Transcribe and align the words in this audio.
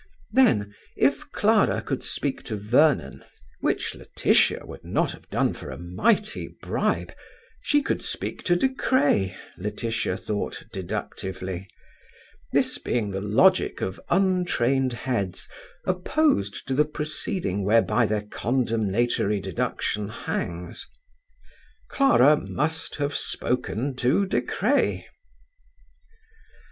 Then, 0.31 0.73
if 0.97 1.29
Clara 1.29 1.79
could 1.83 2.03
speak 2.03 2.41
to 2.45 2.55
Vernon, 2.57 3.23
which 3.59 3.93
Laetitia 3.93 4.65
would 4.65 4.83
not 4.83 5.11
have 5.11 5.29
done 5.29 5.53
for 5.53 5.69
a 5.69 5.77
mighty 5.77 6.47
bribe, 6.59 7.13
she 7.61 7.83
could 7.83 8.01
speak 8.01 8.41
to 8.45 8.55
De 8.55 8.67
Craye, 8.67 9.37
Laetitia 9.59 10.17
thought 10.17 10.63
deductively: 10.73 11.67
this 12.51 12.79
being 12.79 13.11
the 13.11 13.21
logic 13.21 13.79
of 13.79 14.01
untrained 14.09 14.93
heads 14.93 15.47
opposed 15.85 16.67
to 16.67 16.73
the 16.73 16.83
proceeding 16.83 17.63
whereby 17.63 18.07
their 18.07 18.23
condemnatory 18.23 19.39
deduction 19.39 20.09
hangs. 20.09 20.87
Clara 21.91 22.37
must 22.37 22.95
have 22.95 23.15
spoken 23.15 23.95
to 23.97 24.25
De 24.25 24.41
Craye! 24.41 25.05